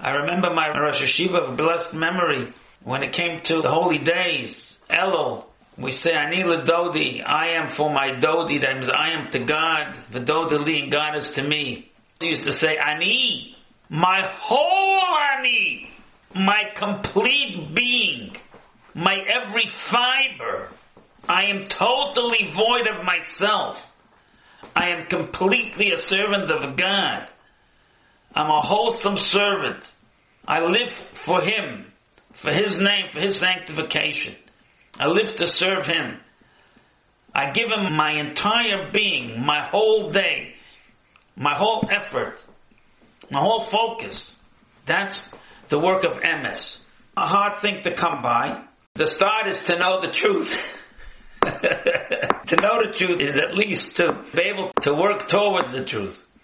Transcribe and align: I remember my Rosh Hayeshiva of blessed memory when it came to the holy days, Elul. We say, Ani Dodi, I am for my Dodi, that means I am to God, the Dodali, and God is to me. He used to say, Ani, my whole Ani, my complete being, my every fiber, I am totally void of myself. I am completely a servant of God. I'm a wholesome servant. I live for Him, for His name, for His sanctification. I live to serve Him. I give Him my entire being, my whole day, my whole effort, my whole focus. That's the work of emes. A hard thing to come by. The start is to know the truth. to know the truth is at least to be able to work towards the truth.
I 0.00 0.12
remember 0.12 0.50
my 0.54 0.68
Rosh 0.68 1.02
Hayeshiva 1.02 1.48
of 1.48 1.56
blessed 1.56 1.94
memory 1.94 2.52
when 2.84 3.02
it 3.02 3.12
came 3.12 3.40
to 3.42 3.60
the 3.60 3.70
holy 3.70 3.98
days, 3.98 4.78
Elul. 4.88 5.44
We 5.76 5.92
say, 5.92 6.12
Ani 6.12 6.42
Dodi, 6.42 7.22
I 7.24 7.60
am 7.60 7.68
for 7.68 7.90
my 7.90 8.10
Dodi, 8.10 8.60
that 8.60 8.74
means 8.74 8.88
I 8.88 9.10
am 9.10 9.30
to 9.30 9.38
God, 9.40 9.96
the 10.10 10.20
Dodali, 10.20 10.82
and 10.82 10.92
God 10.92 11.16
is 11.16 11.32
to 11.32 11.42
me. 11.42 11.90
He 12.20 12.30
used 12.30 12.44
to 12.44 12.50
say, 12.50 12.76
Ani, 12.76 13.56
my 13.88 14.26
whole 14.26 15.00
Ani, 15.38 15.90
my 16.34 16.64
complete 16.74 17.74
being, 17.74 18.36
my 18.94 19.16
every 19.16 19.66
fiber, 19.66 20.70
I 21.28 21.44
am 21.44 21.68
totally 21.68 22.50
void 22.50 22.86
of 22.88 23.04
myself. 23.04 23.84
I 24.74 24.88
am 24.88 25.06
completely 25.06 25.92
a 25.92 25.96
servant 25.96 26.50
of 26.50 26.76
God. 26.76 27.28
I'm 28.38 28.50
a 28.50 28.60
wholesome 28.60 29.16
servant. 29.16 29.84
I 30.46 30.64
live 30.64 30.92
for 30.92 31.42
Him, 31.42 31.86
for 32.34 32.52
His 32.52 32.80
name, 32.80 33.06
for 33.12 33.18
His 33.18 33.36
sanctification. 33.36 34.36
I 34.96 35.08
live 35.08 35.34
to 35.36 35.46
serve 35.48 35.86
Him. 35.86 36.20
I 37.34 37.50
give 37.50 37.68
Him 37.68 37.96
my 37.96 38.12
entire 38.12 38.92
being, 38.92 39.44
my 39.44 39.62
whole 39.62 40.12
day, 40.12 40.54
my 41.34 41.56
whole 41.56 41.82
effort, 41.90 42.40
my 43.28 43.40
whole 43.40 43.66
focus. 43.66 44.32
That's 44.86 45.28
the 45.68 45.80
work 45.80 46.04
of 46.04 46.20
emes. 46.20 46.78
A 47.16 47.26
hard 47.26 47.56
thing 47.56 47.82
to 47.82 47.90
come 47.92 48.22
by. 48.22 48.62
The 48.94 49.08
start 49.08 49.48
is 49.48 49.62
to 49.62 49.76
know 49.76 50.00
the 50.00 50.12
truth. 50.12 50.56
to 51.42 52.56
know 52.62 52.84
the 52.84 52.92
truth 52.94 53.20
is 53.20 53.36
at 53.36 53.56
least 53.56 53.96
to 53.96 54.24
be 54.32 54.42
able 54.42 54.70
to 54.82 54.94
work 54.94 55.26
towards 55.26 55.72
the 55.72 55.84
truth. 55.84 56.24